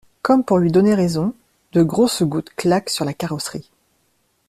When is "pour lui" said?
0.43-0.71